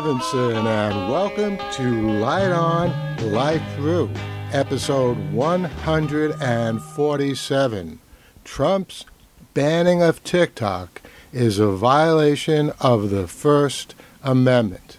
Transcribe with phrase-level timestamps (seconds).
[0.00, 2.90] Levinson, and welcome to Light On,
[3.34, 4.08] Light Through,
[4.50, 7.98] episode 147.
[8.42, 9.04] Trump's
[9.52, 11.02] banning of TikTok
[11.34, 14.96] is a violation of the First Amendment.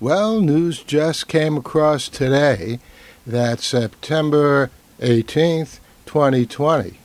[0.00, 2.78] Well, news just came across today
[3.26, 6.98] that September 18th, 2020,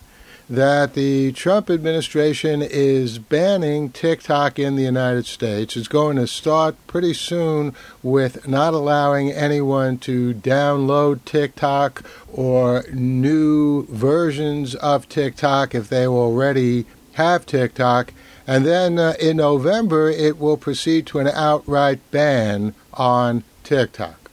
[0.50, 5.76] that the Trump administration is banning TikTok in the United States.
[5.76, 13.86] It's going to start pretty soon with not allowing anyone to download TikTok or new
[13.88, 18.14] versions of TikTok if they already have TikTok.
[18.46, 24.32] And then uh, in November, it will proceed to an outright ban on TikTok.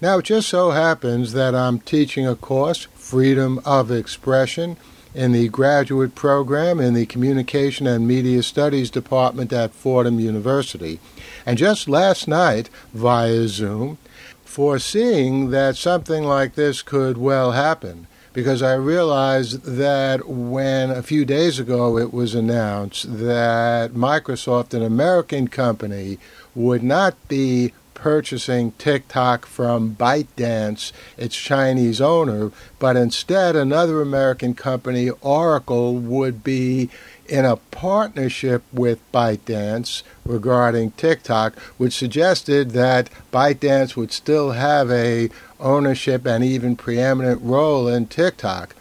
[0.00, 4.76] Now, it just so happens that I'm teaching a course, Freedom of Expression
[5.14, 11.00] in the graduate program in the Communication and Media Studies Department at Fordham University.
[11.44, 13.98] And just last night, via Zoom,
[14.44, 21.24] foreseeing that something like this could well happen, because I realized that when a few
[21.24, 26.18] days ago it was announced that Microsoft, an American company,
[26.54, 35.10] would not be purchasing TikTok from ByteDance, its Chinese owner, but instead another American company,
[35.20, 36.88] Oracle, would be
[37.28, 45.28] in a partnership with ByteDance regarding TikTok, which suggested that ByteDance would still have a
[45.60, 48.74] ownership and even preeminent role in TikTok.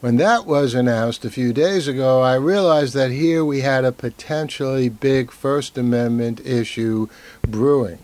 [0.00, 3.92] When that was announced a few days ago, I realized that here we had a
[3.92, 7.08] potentially big First Amendment issue
[7.46, 7.98] brewing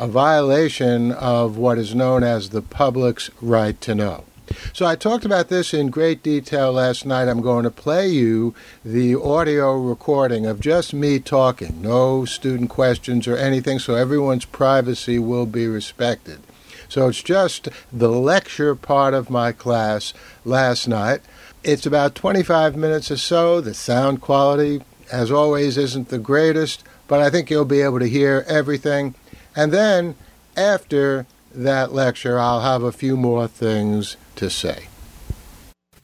[0.00, 4.24] a violation of what is known as the public's right to know.
[4.72, 7.28] So I talked about this in great detail last night.
[7.28, 13.28] I'm going to play you the audio recording of just me talking, no student questions
[13.28, 16.40] or anything, so everyone's privacy will be respected.
[16.88, 20.14] So it's just the lecture part of my class
[20.46, 21.20] last night.
[21.62, 23.60] It's about 25 minutes or so.
[23.60, 24.80] The sound quality,
[25.12, 29.14] as always, isn't the greatest, but I think you'll be able to hear everything.
[29.56, 30.14] And then
[30.56, 34.86] after that lecture, I'll have a few more things to say.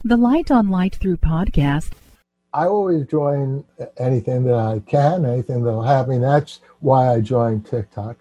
[0.03, 1.91] The Light on Light Through podcast.
[2.53, 3.63] I always join
[3.97, 6.17] anything that I can, anything that'll have me.
[6.17, 8.17] That's why I joined TikTok.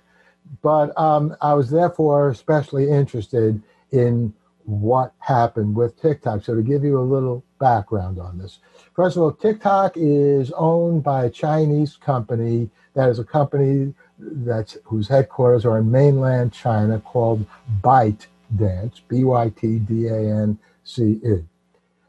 [0.63, 3.63] But um, I was therefore especially interested
[3.93, 6.45] in what happened with TikTok.
[6.45, 8.59] So, to give you a little background on this,
[8.95, 14.79] first of all, TikTok is owned by a Chinese company that is a company that's
[14.85, 17.47] whose headquarters are in mainland China called
[17.83, 21.45] Byte Dance, B Y T D A N C E.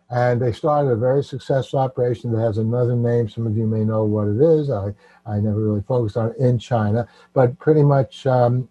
[0.10, 3.28] And they started a very successful operation that has another name.
[3.28, 4.70] Some of you may know what it is.
[4.70, 4.94] I,
[5.26, 8.70] I never really focused on it in China, but pretty much um,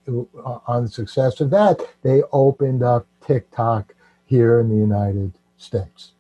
[0.66, 3.94] on the success of that, they opened up TikTok
[4.24, 6.12] here in the United States.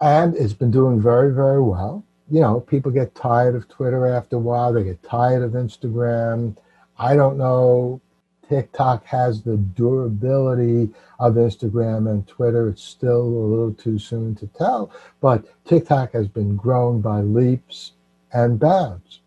[0.00, 4.36] And it's been doing very, very well you know, people get tired of Twitter after
[4.36, 4.72] a while.
[4.72, 6.56] They get tired of Instagram.
[6.98, 8.00] I don't know.
[8.48, 12.68] TikTok has the durability of Instagram and Twitter.
[12.68, 14.90] It's still a little too soon to tell,
[15.20, 17.92] but TikTok has been grown by leaps
[18.32, 19.20] and bounds.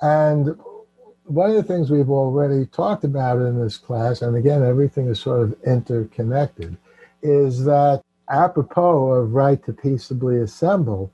[0.00, 0.56] And
[1.24, 5.20] one of the things we've already talked about in this class, and again, everything is
[5.20, 6.76] sort of interconnected,
[7.22, 11.10] is that apropos of right to peaceably assemble,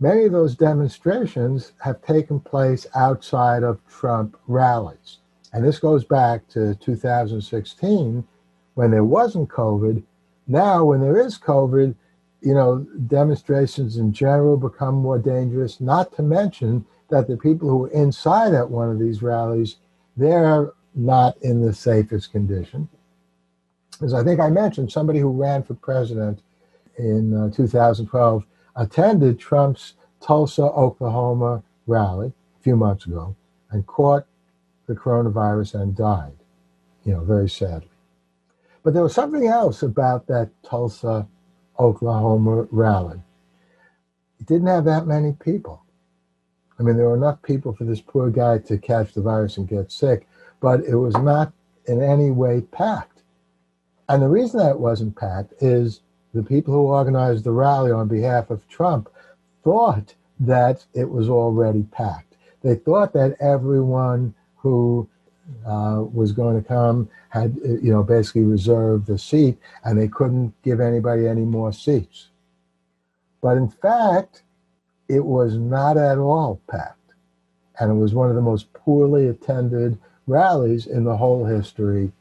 [0.00, 5.18] Many of those demonstrations have taken place outside of Trump rallies.
[5.52, 8.26] And this goes back to 2016
[8.74, 10.02] when there wasn't COVID.
[10.48, 11.94] Now, when there is COVID,
[12.40, 17.84] you know, demonstrations in general become more dangerous, not to mention that the people who
[17.84, 19.76] are inside at one of these rallies,
[20.16, 22.88] they're not in the safest condition.
[24.02, 26.40] As I think I mentioned, somebody who ran for president
[26.98, 28.44] in uh, 2012
[28.76, 33.36] attended Trump's Tulsa, Oklahoma rally a few months ago
[33.70, 34.26] and caught
[34.86, 36.36] the coronavirus and died,
[37.04, 37.88] you know, very sadly.
[38.82, 41.26] But there was something else about that Tulsa,
[41.78, 43.20] Oklahoma rally.
[44.40, 45.82] It didn't have that many people.
[46.78, 49.68] I mean, there were enough people for this poor guy to catch the virus and
[49.68, 50.26] get sick,
[50.60, 51.52] but it was not
[51.86, 53.22] in any way packed.
[54.08, 56.00] And the reason that it wasn't packed is
[56.34, 59.08] the people who organized the rally on behalf of Trump
[59.62, 62.34] thought that it was already packed.
[62.62, 65.08] They thought that everyone who
[65.66, 70.54] uh, was going to come had, you know, basically reserved the seat, and they couldn't
[70.62, 72.28] give anybody any more seats.
[73.40, 74.42] But in fact,
[75.08, 76.98] it was not at all packed.
[77.78, 82.12] And it was one of the most poorly attended rallies in the whole history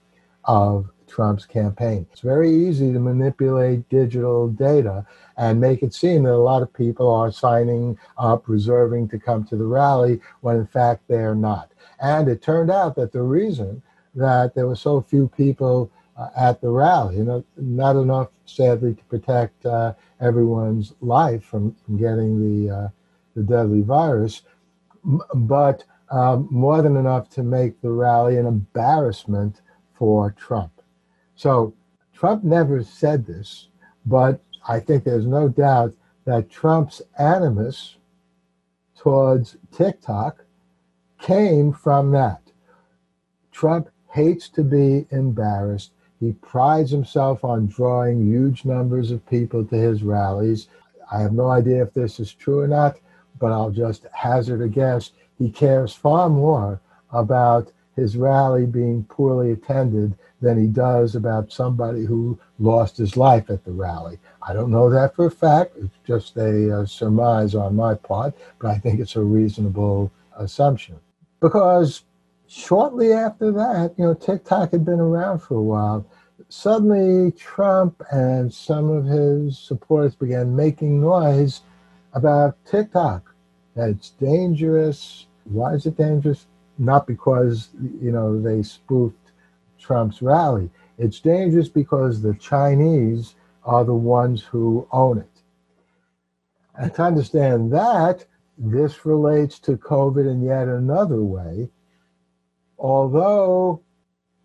[0.44, 2.08] of Trump's campaign.
[2.12, 5.06] It's very easy to manipulate digital data
[5.38, 9.44] and make it seem that a lot of people are signing up, reserving to come
[9.46, 11.72] to the rally, when in fact they're not.
[12.02, 13.84] And it turned out that the reason
[14.16, 18.96] that there were so few people uh, at the rally, you know, not enough, sadly,
[18.96, 22.88] to protect uh, everyone's life from, from getting the, uh,
[23.36, 24.42] the deadly virus,
[25.36, 29.62] but um, more than enough to make the rally an embarrassment
[29.94, 30.72] for Trump.
[31.36, 31.74] So
[32.14, 33.68] Trump never said this,
[34.06, 35.94] but I think there's no doubt
[36.26, 37.98] that Trump's animus
[38.98, 40.46] towards TikTok
[41.20, 42.42] came from that.
[43.52, 45.92] Trump hates to be embarrassed.
[46.20, 50.68] He prides himself on drawing huge numbers of people to his rallies.
[51.12, 52.98] I have no idea if this is true or not,
[53.40, 55.12] but I'll just hazard a guess.
[55.38, 56.80] He cares far more
[57.12, 63.50] about his rally being poorly attended than he does about somebody who lost his life
[63.50, 64.20] at the rally.
[64.42, 65.78] I don't know that for a fact.
[65.78, 71.00] It's just a, a surmise on my part, but I think it's a reasonable assumption.
[71.40, 72.04] Because
[72.48, 76.06] shortly after that, you know, TikTok had been around for a while.
[76.50, 81.62] Suddenly, Trump and some of his supporters began making noise
[82.14, 83.34] about TikTok.
[83.76, 85.26] That it's dangerous.
[85.46, 86.46] Why is it dangerous?
[86.78, 87.70] Not because,
[88.02, 89.32] you know, they spoofed
[89.80, 90.70] Trump's rally.
[90.98, 95.42] It's dangerous because the Chinese are the ones who own it.
[96.76, 98.26] And to understand that,
[98.58, 101.70] this relates to COVID in yet another way.
[102.78, 103.82] Although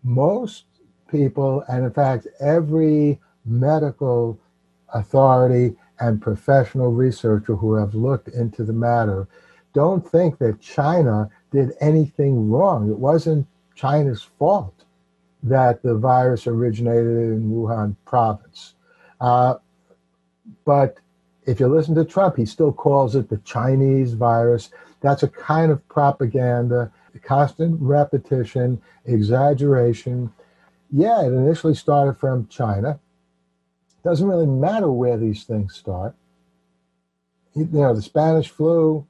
[0.03, 0.65] most
[1.09, 4.39] people, and in fact, every medical
[4.93, 9.27] authority and professional researcher who have looked into the matter
[9.73, 12.89] don't think that China did anything wrong.
[12.89, 14.85] It wasn't China's fault
[15.43, 18.73] that the virus originated in Wuhan province.
[19.21, 19.55] Uh,
[20.65, 20.97] but
[21.45, 24.69] if you listen to Trump, he still calls it the Chinese virus.
[25.01, 26.91] That's a kind of propaganda,
[27.23, 30.31] constant repetition, exaggeration.
[30.91, 32.99] Yeah, it initially started from China.
[34.03, 36.15] Doesn't really matter where these things start.
[37.55, 39.05] You know, the Spanish flu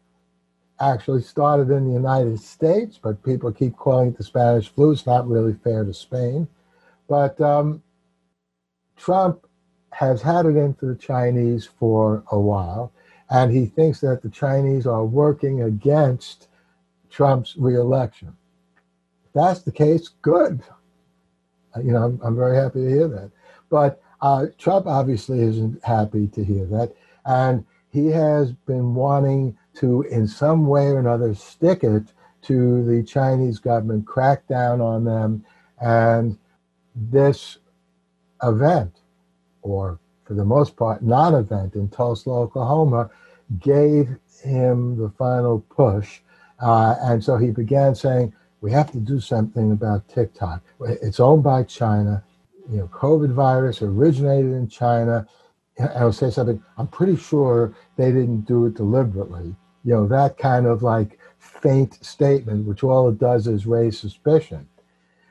[0.80, 4.92] actually started in the United States, but people keep calling it the Spanish flu.
[4.92, 6.48] It's not really fair to Spain.
[7.08, 7.84] But um,
[8.96, 9.46] Trump
[9.92, 12.94] has had it into the Chinese for a while,
[13.30, 16.48] and he thinks that the Chinese are working against
[17.10, 18.36] Trump's reelection.
[19.26, 20.62] If that's the case, good.
[21.76, 23.32] Uh, you know, I'm, I'm very happy to hear that.
[23.70, 26.94] But uh, Trump obviously isn't happy to hear that.
[27.26, 32.04] And he has been wanting to, in some way or another, stick it
[32.44, 35.46] to the Chinese government, crack down on them.
[35.82, 36.38] And
[36.96, 37.58] this
[38.44, 39.00] event,
[39.62, 43.10] or for the most part, non event in Tulsa, Oklahoma,
[43.60, 46.22] gave him the final push.
[46.62, 50.62] Uh, and so he began saying, we have to do something about TikTok.
[50.82, 52.24] It's owned by China.
[52.70, 55.26] You know, COVID virus originated in China.
[55.96, 56.62] I'll say something.
[56.78, 59.56] I'm pretty sure they didn't do it deliberately.
[59.84, 64.68] You know, that kind of like faint statement, which all it does is raise suspicion.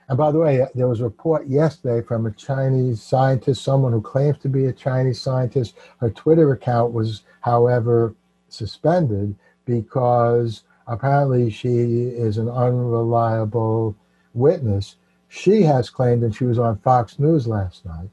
[0.09, 4.01] And by the way, there was a report yesterday from a Chinese scientist, someone who
[4.01, 5.75] claims to be a Chinese scientist.
[5.99, 8.15] Her Twitter account was, however,
[8.49, 9.35] suspended
[9.67, 13.95] because apparently she is an unreliable
[14.33, 14.97] witness.
[15.29, 18.09] She has claimed, and she was on Fox News last night,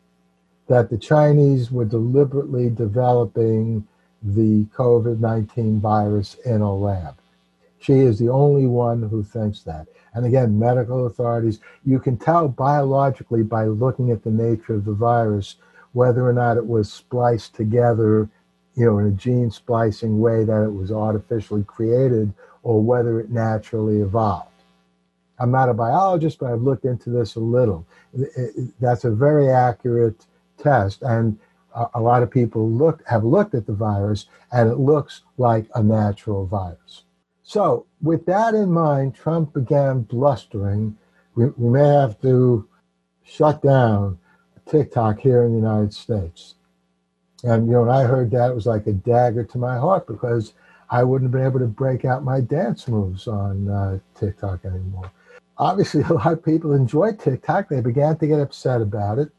[0.68, 3.88] that the Chinese were deliberately developing
[4.24, 7.16] the COVID 19 virus in a lab.
[7.80, 9.88] She is the only one who thinks that.
[10.14, 14.94] And again, medical authorities, you can tell biologically by looking at the nature of the
[14.94, 15.58] virus
[15.92, 18.30] whether or not it was spliced together,
[18.76, 23.30] you know, in a gene splicing way that it was artificially created or whether it
[23.30, 24.50] naturally evolved.
[25.38, 27.86] I'm not a biologist, but I've looked into this a little.
[28.80, 30.26] That's a very accurate
[30.58, 31.02] test.
[31.02, 31.38] And
[31.94, 35.84] a lot of people look, have looked at the virus and it looks like a
[35.84, 37.04] natural virus.
[37.44, 40.98] So, with that in mind, Trump began blustering.
[41.36, 42.68] We, we may have to
[43.24, 44.18] shut down
[44.66, 46.56] TikTok here in the United States.
[47.44, 50.08] And, you know, when I heard that, it was like a dagger to my heart
[50.08, 50.54] because
[50.90, 55.12] I wouldn't have been able to break out my dance moves on uh, TikTok anymore.
[55.58, 57.70] Obviously, a lot of people enjoy TikTok.
[57.70, 59.30] They began to get upset about it.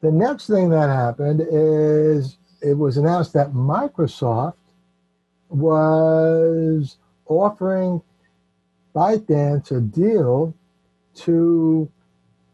[0.00, 4.54] The next thing that happened is it was announced that Microsoft
[5.48, 8.02] was offering
[8.94, 10.54] ByteDance a deal
[11.14, 11.90] to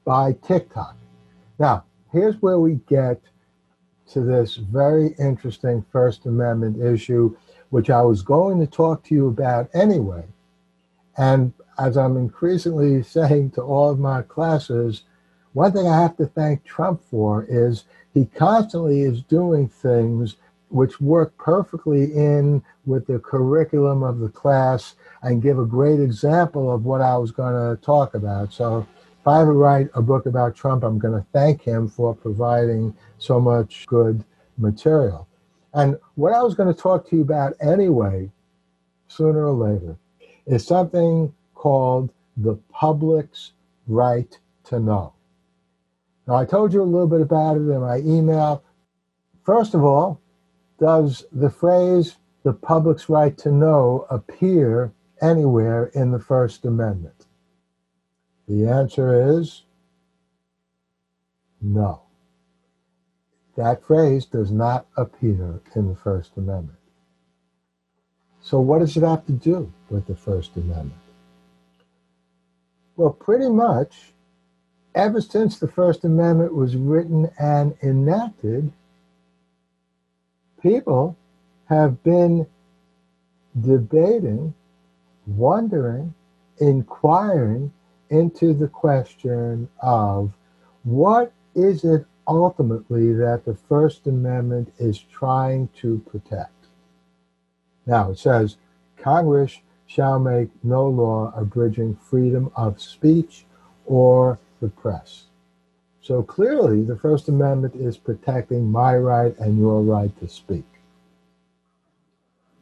[0.05, 0.97] buy TikTok.
[1.59, 3.21] Now, here's where we get
[4.13, 7.37] to this very interesting First Amendment issue,
[7.71, 10.25] which I was going to talk to you about anyway.
[11.17, 15.03] And as I'm increasingly saying to all of my classes,
[15.55, 20.37] one thing I have to thank Trump for is he constantly is doing things
[20.69, 26.73] which work perfectly in with the curriculum of the class and give a great example
[26.73, 28.53] of what I was going to talk about.
[28.53, 28.87] So
[29.21, 32.95] if I ever write a book about Trump, I'm going to thank him for providing
[33.19, 34.25] so much good
[34.59, 35.29] material.
[35.73, 38.29] And what I was going to talk to you about anyway,
[39.07, 39.97] sooner or later,
[40.47, 43.53] is something called the public's
[43.87, 45.13] right to know.
[46.27, 48.63] Now, I told you a little bit about it in my email.
[49.43, 50.21] First of all,
[50.81, 57.27] does the phrase the public's right to know appear anywhere in the First Amendment?
[58.49, 59.65] The answer is
[61.61, 62.03] no.
[63.57, 66.79] That phrase does not appear in the First Amendment.
[68.43, 71.01] So, what does it have to do with the First Amendment?
[72.97, 74.14] Well, pretty much
[74.95, 78.73] ever since the First Amendment was written and enacted,
[80.63, 81.17] people
[81.67, 82.47] have been
[83.61, 84.55] debating,
[85.27, 86.15] wondering,
[86.59, 87.73] inquiring
[88.11, 90.33] into the question of
[90.85, 96.51] what is it ultimately that the First Amendment is trying to protect.
[97.87, 98.57] Now, it says
[98.97, 103.45] Congress shall make no law abridging freedom of speech
[103.87, 105.25] or the press.
[106.01, 110.65] So clearly, the First Amendment is protecting my right and your right to speak.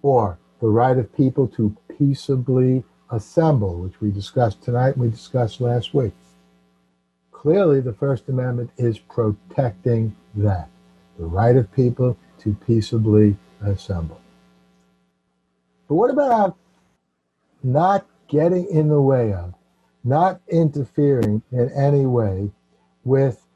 [0.03, 5.61] Or the right of people to peaceably assemble, which we discussed tonight and we discussed
[5.61, 6.13] last week.
[7.31, 10.69] Clearly, the First Amendment is protecting that
[11.19, 14.21] the right of people to peaceably assemble.
[15.89, 16.57] But what about
[17.63, 19.55] not getting in the way of,
[20.05, 22.51] not interfering in any way
[23.05, 23.47] with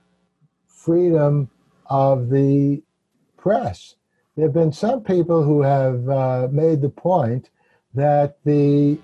[0.67, 1.50] freedom
[1.87, 2.83] of the
[3.37, 3.95] press?
[4.37, 7.50] There have been some people who have uh, made the point
[7.95, 8.99] that the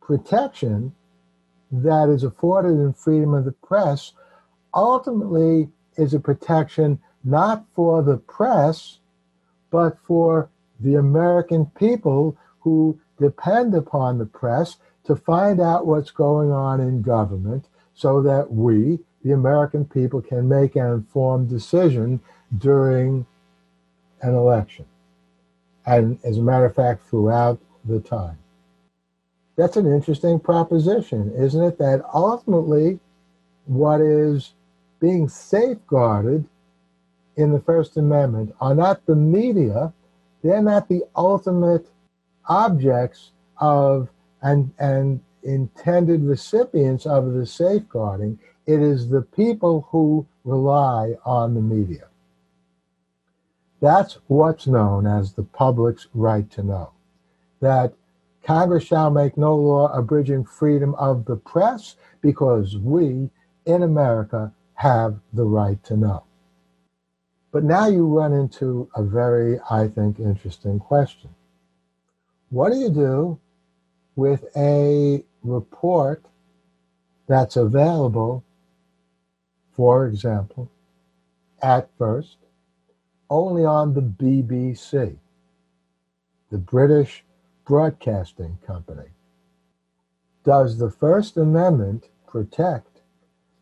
[0.00, 0.94] protection
[1.70, 4.12] that is afforded in freedom of the press
[4.74, 8.98] ultimately is a protection not for the press,
[9.70, 16.52] but for the American people who depend upon the press to find out what's going
[16.52, 22.20] on in government so that we, the American people, can make an informed decision
[22.58, 23.26] during
[24.20, 24.86] an election.
[25.84, 28.38] And as a matter of fact, throughout the time.
[29.56, 31.78] That's an interesting proposition, isn't it?
[31.78, 33.00] That ultimately,
[33.66, 34.54] what is
[35.00, 36.46] being safeguarded
[37.36, 39.92] in the First Amendment are not the media,
[40.42, 41.86] they're not the ultimate
[42.46, 44.08] objects of
[44.42, 48.38] and, and intended recipients of the safeguarding.
[48.66, 52.08] It is the people who rely on the media.
[53.80, 56.92] That's what's known as the public's right to know.
[57.60, 57.94] That
[58.44, 63.30] Congress shall make no law abridging freedom of the press because we
[63.66, 66.24] in America have the right to know.
[67.52, 71.30] But now you run into a very, I think, interesting question.
[72.50, 73.38] What do you do
[74.16, 76.24] with a report
[77.26, 78.44] that's available,
[79.74, 80.70] for example,
[81.62, 82.36] at first,
[83.30, 85.16] only on the BBC,
[86.50, 87.24] the British
[87.64, 89.08] Broadcasting Company.
[90.44, 93.00] Does the First Amendment protect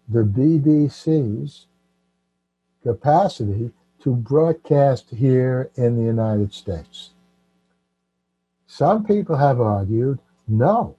[0.08, 1.66] the BBC's
[2.82, 3.70] capacity
[4.02, 7.10] to broadcast here in the United States?
[8.66, 10.96] Some people have argued no,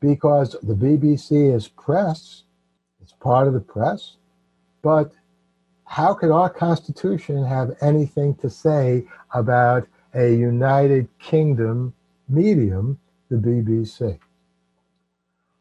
[0.00, 2.44] because the BBC is press,
[3.02, 4.16] it's part of the press,
[4.82, 5.12] but
[5.84, 11.94] how could our Constitution have anything to say about a United Kingdom
[12.28, 12.98] medium,
[13.30, 14.18] the BBC?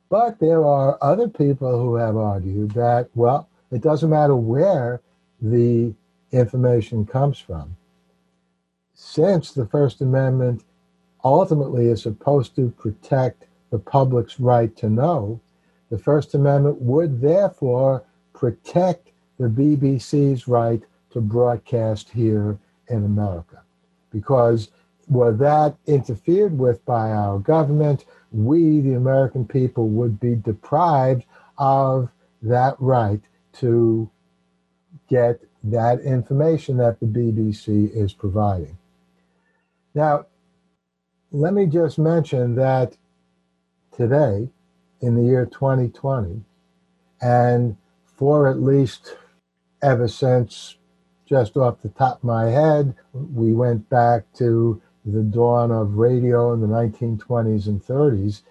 [0.09, 5.01] But there are other people who have argued that, well, it doesn't matter where
[5.41, 5.93] the
[6.31, 7.75] information comes from.
[8.93, 10.63] Since the First Amendment
[11.24, 15.39] ultimately is supposed to protect the public's right to know,
[15.89, 19.09] the First Amendment would therefore protect
[19.39, 20.81] the BBC's right
[21.12, 22.57] to broadcast here
[22.89, 23.62] in America.
[24.12, 24.69] Because
[25.07, 31.24] were that interfered with by our government, we, the American people, would be deprived
[31.57, 32.09] of
[32.41, 33.21] that right
[33.53, 34.09] to
[35.09, 38.77] get that information that the BBC is providing.
[39.95, 40.25] Now,
[41.31, 42.98] let me just mention that
[43.96, 44.50] today,
[45.01, 46.41] in the year 2020,
[47.22, 49.15] and for at least
[49.81, 50.77] ever since
[51.25, 56.53] just off the top of my head, we went back to the dawn of radio
[56.53, 58.41] in the 1920s and 30s.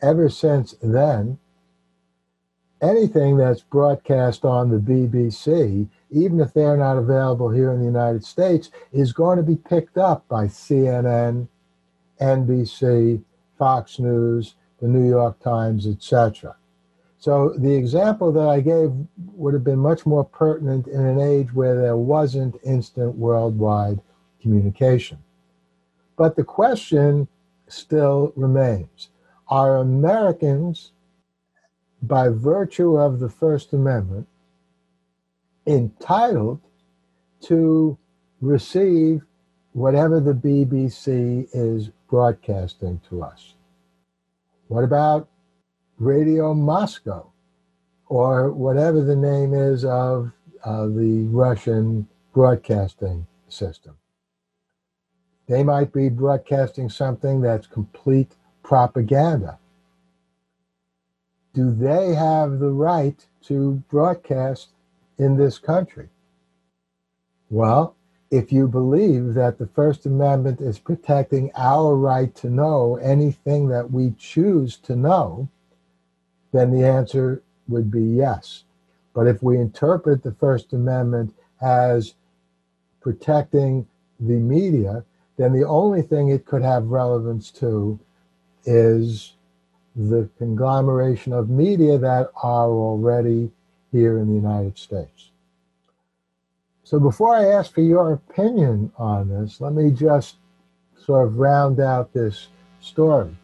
[0.00, 1.38] Ever since then,
[2.80, 8.24] anything that's broadcast on the BBC, even if they're not available here in the United
[8.24, 11.48] States, is going to be picked up by CNN,
[12.22, 13.22] NBC,
[13.58, 16.56] Fox News, the New York Times, etc.
[17.18, 18.90] So the example that I gave
[19.34, 24.00] would have been much more pertinent in an age where there wasn't instant worldwide
[24.40, 25.18] communication.
[26.16, 27.28] But the question
[27.68, 29.08] still remains
[29.48, 30.92] Are Americans,
[32.02, 34.26] by virtue of the First Amendment,
[35.66, 36.60] entitled
[37.42, 37.96] to
[38.40, 39.22] receive
[39.72, 43.54] whatever the BBC is broadcasting to us?
[44.68, 45.28] What about
[45.98, 47.30] Radio Moscow,
[48.08, 50.32] or whatever the name is of
[50.64, 53.96] uh, the Russian broadcasting system.
[55.48, 59.58] They might be broadcasting something that's complete propaganda.
[61.54, 64.70] Do they have the right to broadcast
[65.18, 66.08] in this country?
[67.48, 67.94] Well,
[68.32, 73.90] if you believe that the First Amendment is protecting our right to know anything that
[73.90, 75.50] we choose to know,
[76.50, 78.64] then the answer would be yes.
[79.12, 82.14] But if we interpret the First Amendment as
[83.02, 83.86] protecting
[84.18, 85.04] the media,
[85.36, 88.00] then the only thing it could have relevance to
[88.64, 89.34] is
[89.94, 93.50] the conglomeration of media that are already
[93.90, 95.31] here in the United States.
[96.92, 100.36] So before I ask for your opinion on this, let me just
[100.94, 102.48] sort of round out this
[102.82, 103.34] story.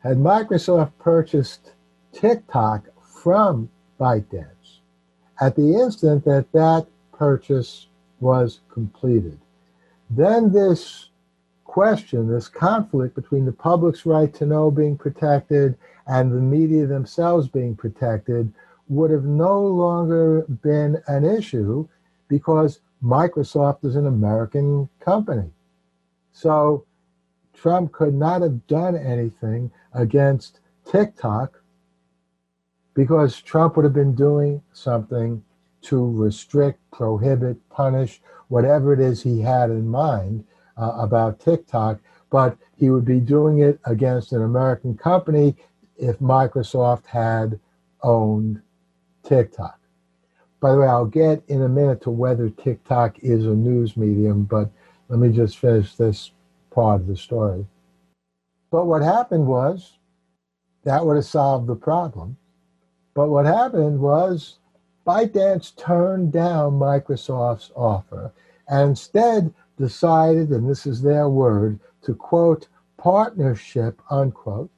[0.00, 1.74] Had Microsoft purchased
[2.12, 4.80] TikTok from ByteDance
[5.40, 7.86] at the instant that that purchase
[8.18, 9.38] was completed.
[10.10, 11.10] Then this
[11.62, 17.46] question, this conflict between the public's right to know being protected and the media themselves
[17.46, 18.52] being protected
[18.88, 21.86] would have no longer been an issue
[22.30, 25.50] because Microsoft is an American company.
[26.32, 26.86] So
[27.52, 31.60] Trump could not have done anything against TikTok
[32.94, 35.42] because Trump would have been doing something
[35.82, 40.44] to restrict, prohibit, punish, whatever it is he had in mind
[40.76, 41.98] uh, about TikTok,
[42.30, 45.56] but he would be doing it against an American company
[45.96, 47.58] if Microsoft had
[48.02, 48.62] owned
[49.24, 49.79] TikTok.
[50.60, 54.44] By the way, I'll get in a minute to whether TikTok is a news medium,
[54.44, 54.70] but
[55.08, 56.32] let me just finish this
[56.70, 57.66] part of the story.
[58.70, 59.98] But what happened was
[60.84, 62.36] that would have solved the problem
[63.14, 64.58] but what happened was
[65.06, 68.32] ByteDance turned down Microsoft's offer
[68.68, 72.68] and instead decided, and this is their word, to quote,
[72.98, 74.70] partnership, unquote,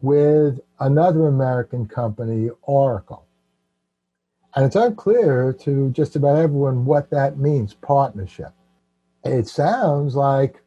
[0.00, 3.27] with another American company, Oracle.
[4.54, 8.52] And it's unclear to just about everyone what that means, partnership.
[9.24, 10.62] It sounds like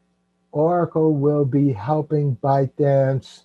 [0.52, 3.42] Oracle will be helping ByteDance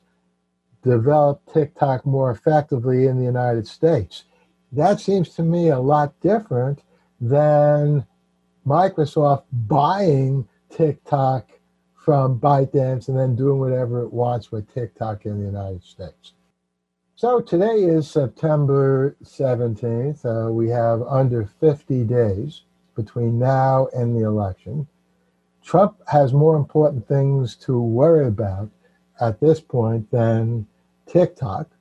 [0.84, 4.26] develop TikTok more effectively in the United States.
[4.72, 6.84] That seems to me a lot different
[7.20, 8.06] than
[8.66, 11.50] Microsoft buying TikTok
[11.96, 16.34] from ByteDance and then doing whatever it wants with TikTok in the United States.
[17.20, 20.24] So today is September 17th.
[20.24, 22.62] Uh, we have under 50 days
[22.96, 24.88] between now and the election.
[25.64, 28.70] Trump has more important things to worry about
[29.20, 30.68] at this point than
[31.08, 31.72] TikTok.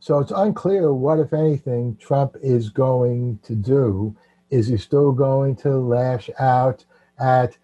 [0.00, 4.14] So it's unclear what, if anything, Trump is going to do.
[4.50, 6.84] Is he still going to lash out
[7.18, 7.56] at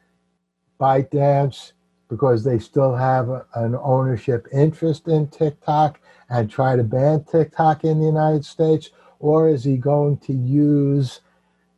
[0.81, 1.73] ByteDance
[2.09, 8.01] because they still have an ownership interest in TikTok and try to ban TikTok in
[8.01, 8.91] the United States?
[9.21, 11.21] Or is he going to use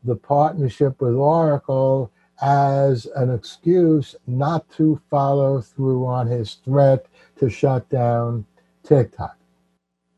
[0.05, 7.07] the partnership with Oracle as an excuse not to follow through on his threat
[7.39, 8.45] to shut down
[8.83, 9.37] TikTok.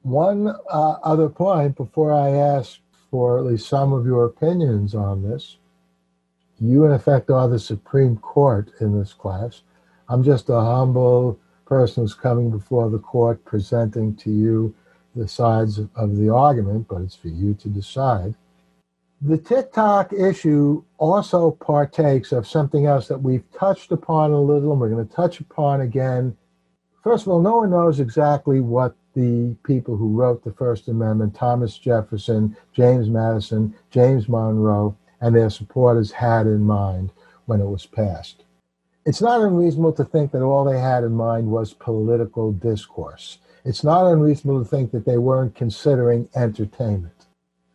[0.03, 5.23] One uh, other point before I ask for at least some of your opinions on
[5.23, 5.57] this
[6.61, 9.63] you, in effect, are the Supreme Court in this class.
[10.09, 14.75] I'm just a humble person who's coming before the court presenting to you
[15.15, 18.35] the sides of the argument, but it's for you to decide.
[19.21, 24.81] The TikTok issue also partakes of something else that we've touched upon a little, and
[24.81, 26.37] we're going to touch upon again.
[27.03, 31.35] First of all, no one knows exactly what the people who wrote the First Amendment,
[31.35, 37.11] Thomas Jefferson, James Madison, James Monroe, and their supporters had in mind
[37.47, 38.45] when it was passed.
[39.09, 43.39] It's not unreasonable to think that all they had in mind was political discourse.
[43.65, 47.25] It's not unreasonable to think that they weren't considering entertainment.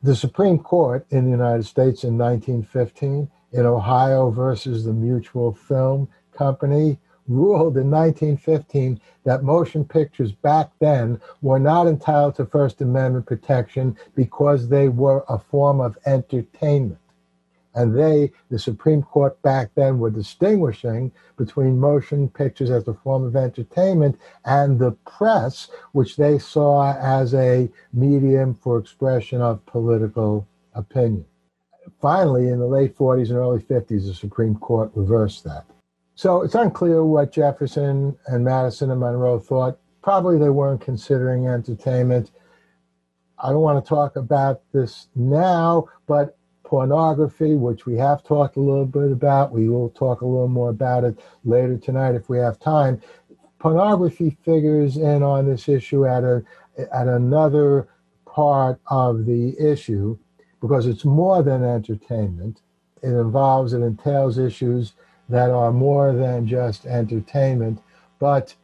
[0.03, 6.07] The Supreme Court in the United States in 1915, in Ohio versus the Mutual Film
[6.37, 13.25] Company, ruled in 1915 that motion pictures back then were not entitled to First Amendment
[13.25, 16.99] protection because they were a form of entertainment.
[17.75, 23.23] And they, the Supreme Court back then, were distinguishing between motion pictures as a form
[23.23, 30.47] of entertainment and the press, which they saw as a medium for expression of political
[30.75, 31.25] opinion.
[31.99, 35.65] Finally, in the late 40s and early 50s, the Supreme Court reversed that.
[36.15, 39.79] So it's unclear what Jefferson and Madison and Monroe thought.
[40.01, 42.31] Probably they weren't considering entertainment.
[43.39, 48.61] I don't want to talk about this now, but pornography, which we have talked a
[48.61, 49.51] little bit about.
[49.51, 53.01] We will talk a little more about it later tonight if we have time.
[53.59, 56.43] Pornography figures in on this issue at a
[56.91, 57.87] at another
[58.25, 60.17] part of the issue
[60.59, 62.61] because it's more than entertainment.
[63.01, 64.93] It involves, it entails issues
[65.29, 67.81] that are more than just entertainment.
[68.19, 68.55] But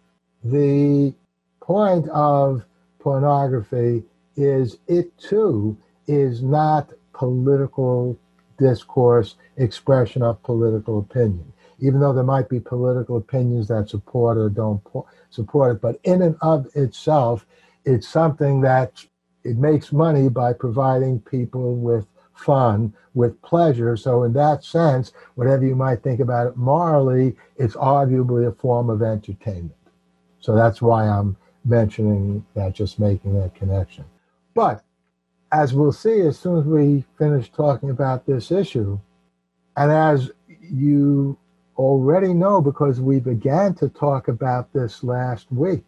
[0.43, 1.13] the
[1.62, 2.65] point of
[2.99, 4.03] pornography
[4.35, 8.17] is it too is not political
[8.58, 11.51] discourse, expression of political opinion.
[11.79, 14.82] Even though there might be political opinions that support or don't
[15.29, 17.45] support it, but in and of itself,
[17.84, 19.05] it's something that
[19.43, 23.97] it makes money by providing people with fun, with pleasure.
[23.97, 28.89] So, in that sense, whatever you might think about it morally, it's arguably a form
[28.89, 29.75] of entertainment.
[30.39, 34.05] So, that's why I'm mentioning that, just making that connection.
[34.53, 34.84] But
[35.51, 38.99] as we'll see as soon as we finish talking about this issue,
[39.75, 40.31] and as
[40.62, 41.38] you
[41.77, 45.85] already know because we began to talk about this last week,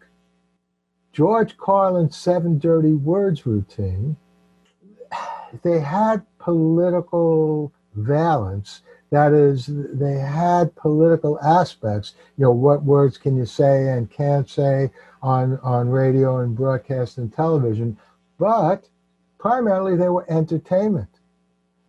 [1.12, 4.16] George Carlin's seven dirty words routine,
[5.62, 8.82] they had political valence.
[9.10, 12.14] That is, they had political aspects.
[12.38, 14.90] You know, what words can you say and can't say
[15.22, 17.98] on, on radio and broadcast and television.
[18.38, 18.88] But
[19.42, 21.08] primarily they were entertainment.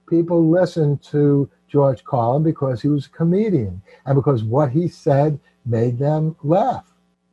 [0.09, 5.39] People listened to George Carlin because he was a comedian and because what he said
[5.63, 6.83] made them laugh.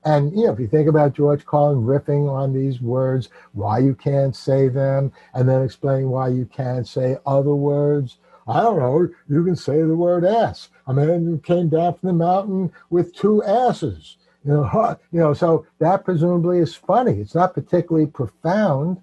[0.05, 3.95] And you know, if you think about George Carlin riffing on these words, why you
[3.95, 8.19] can't say them, and then explaining why you can't say other words.
[8.47, 9.09] I don't know.
[9.29, 10.69] You can say the word ass.
[10.87, 14.19] A man came down from the mountain with two asses.
[14.45, 15.33] You know, you know.
[15.33, 17.21] So that presumably is funny.
[17.21, 18.99] It's not particularly profound,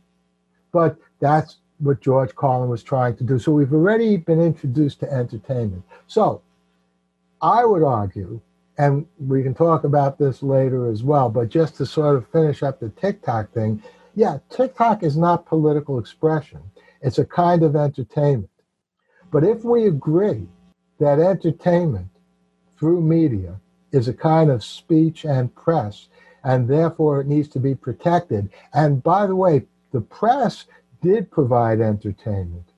[0.71, 3.37] but that's what George Carlin was trying to do.
[3.37, 5.83] So we've already been introduced to entertainment.
[6.07, 6.41] So
[7.41, 8.41] I would argue,
[8.77, 12.63] and we can talk about this later as well, but just to sort of finish
[12.63, 13.83] up the TikTok thing,
[14.15, 16.61] yeah, TikTok is not political expression,
[17.01, 18.49] it's a kind of entertainment.
[19.29, 20.47] But if we agree
[20.99, 22.07] that entertainment
[22.79, 23.59] through media
[23.91, 26.07] is a kind of speech and press,
[26.43, 28.49] and therefore it needs to be protected.
[28.73, 30.65] And by the way, the press
[31.07, 32.73] did provide entertainment.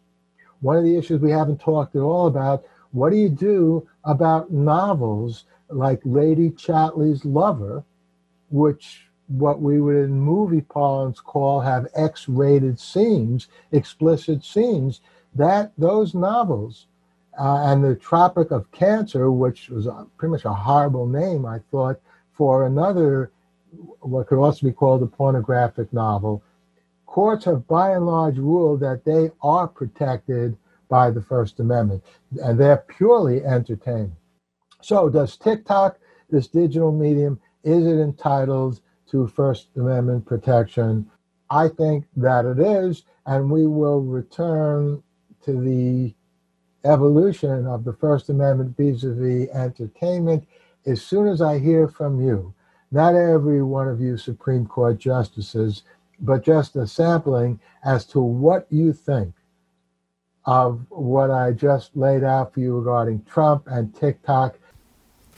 [0.61, 4.51] One of the issues we haven't talked at all about what do you do about
[4.51, 7.83] novels like Lady Chatterley's Lover,
[8.51, 15.01] which what we would in movie parlance call have X-rated scenes, explicit scenes.
[15.35, 16.87] That those novels
[17.39, 19.87] uh, and the Tropic of Cancer, which was
[20.17, 21.99] pretty much a horrible name, I thought,
[22.33, 23.31] for another
[24.01, 26.43] what could also be called a pornographic novel,
[27.09, 30.55] courts have by and large ruled that they are protected
[30.89, 32.03] by the First Amendment
[32.43, 34.13] and they're purely entertainment.
[34.81, 35.97] So, does TikTok,
[36.29, 41.09] this digital medium, is it entitled to First Amendment protection?
[41.49, 45.01] I think that it is, and we will return
[45.45, 46.13] to the
[46.85, 50.47] evolution of the First Amendment vis a vis entertainment
[50.85, 52.53] as soon as I hear from you.
[52.91, 55.83] Not every one of you Supreme Court justices
[56.21, 59.33] but just a sampling as to what you think
[60.45, 64.57] of what I just laid out for you regarding Trump and TikTok.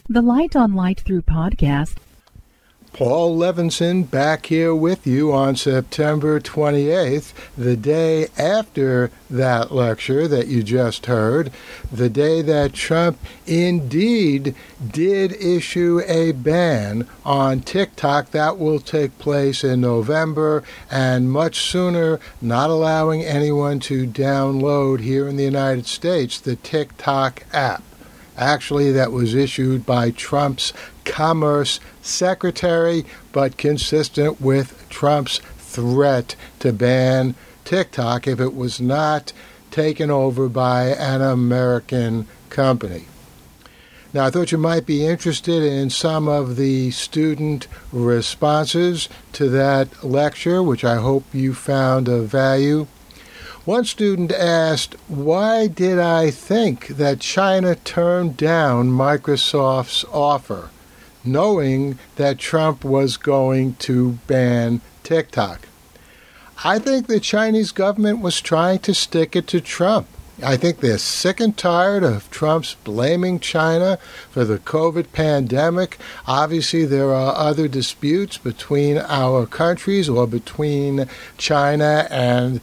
[0.08, 1.98] The Light on Light Through podcast
[2.93, 10.47] Paul Levinson back here with you on September 28th, the day after that lecture that
[10.47, 11.51] you just heard,
[11.89, 18.32] the day that Trump indeed did issue a ban on TikTok.
[18.32, 25.30] That will take place in November and much sooner, not allowing anyone to download here
[25.30, 27.84] in the United States the TikTok app.
[28.38, 37.36] Actually, that was issued by Trump's Commerce Secretary, but consistent with Trump's threat to ban
[37.65, 39.34] TikTok if it was not
[39.70, 43.06] taken over by an American company.
[44.13, 50.04] Now, I thought you might be interested in some of the student responses to that
[50.04, 52.88] lecture, which I hope you found of value.
[53.65, 60.71] One student asked, Why did I think that China turned down Microsoft's offer,
[61.24, 65.67] knowing that Trump was going to ban TikTok?
[66.63, 70.08] I think the Chinese government was trying to stick it to Trump.
[70.43, 74.00] I think they're sick and tired of Trump's blaming China
[74.32, 76.00] for the COVID pandemic.
[76.26, 81.06] Obviously, there are other disputes between our countries or between
[81.38, 82.60] China and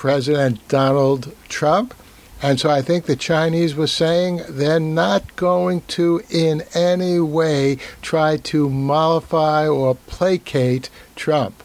[0.00, 1.92] President Donald Trump.
[2.40, 7.76] And so I think the Chinese were saying they're not going to in any way
[8.00, 11.62] try to mollify or placate Trump.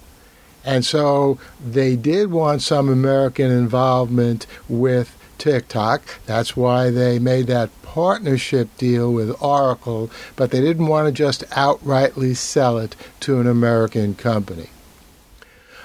[0.66, 6.20] And so they did want some American involvement with TikTok.
[6.26, 11.50] That's why they made that partnership deal with Oracle, but they didn't want to just
[11.52, 14.68] outrightly sell it to an American company.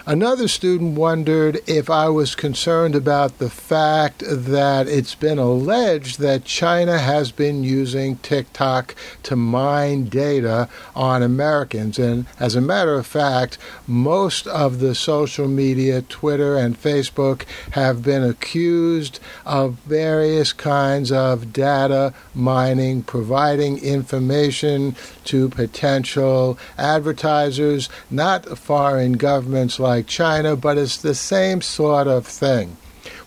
[0.07, 6.47] Another student wondered if I was concerned about the fact that it's been alleged that
[6.47, 11.99] China has been using TikTok to mine data on Americans.
[11.99, 18.03] And as a matter of fact, most of the social media, Twitter and Facebook, have
[18.03, 29.13] been accused of various kinds of data mining, providing information to potential advertisers, not foreign
[29.13, 32.76] governments like like China, but it's the same sort of thing.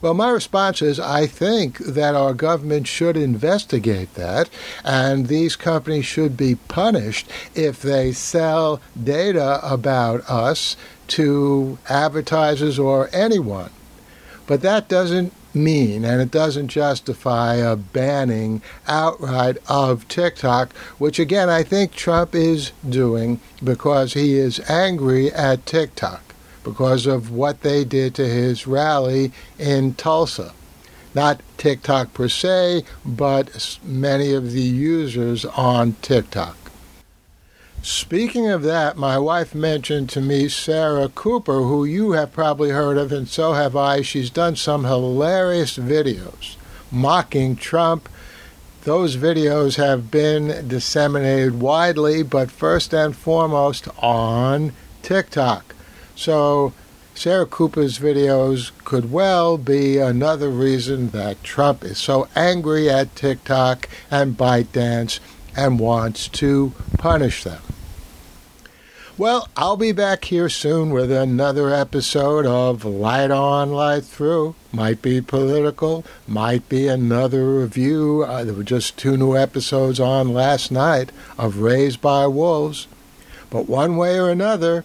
[0.02, 4.50] Well, my response is I think that our government should investigate that,
[4.86, 10.78] and these companies should be punished if they sell data about us
[11.20, 13.72] to advertisers or anyone.
[14.48, 21.50] But that doesn't mean and it doesn't justify a banning outright of TikTok, which again
[21.50, 26.33] I think Trump is doing because he is angry at TikTok
[26.64, 30.54] because of what they did to his rally in Tulsa.
[31.16, 36.58] Not TikTok per se, but many of the users on TikTok.
[37.84, 42.98] Speaking of that, my wife mentioned to me Sarah Cooper, who you have probably heard
[42.98, 44.02] of, and so have I.
[44.02, 46.56] She's done some hilarious videos
[46.90, 48.08] mocking Trump.
[48.84, 55.76] Those videos have been disseminated widely, but first and foremost on TikTok.
[56.16, 56.74] So
[57.16, 63.88] Sarah Cooper's videos could well be another reason that Trump is so angry at TikTok
[64.10, 65.20] and ByteDance
[65.56, 67.62] and wants to punish them.
[69.16, 74.56] Well, I'll be back here soon with another episode of Light On, Light Through.
[74.72, 78.24] Might be political, might be another review.
[78.24, 82.88] Uh, there were just two new episodes on last night of Raised by Wolves.
[83.52, 84.84] But one way or another,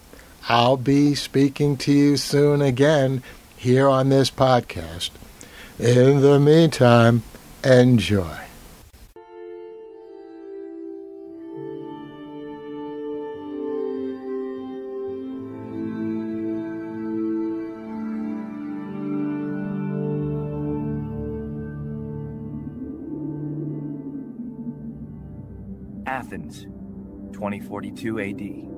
[0.50, 3.22] I'll be speaking to you soon again
[3.58, 5.10] here on this podcast.
[5.78, 7.22] In the meantime,
[7.62, 8.38] enjoy.
[26.06, 26.62] Athens,
[27.34, 28.77] 2042 AD.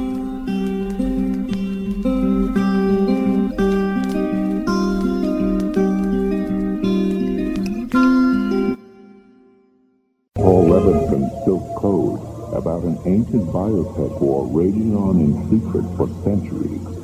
[10.37, 12.23] Paul Levinson built codes
[12.55, 17.02] about an ancient biotech war raging on in secret for centuries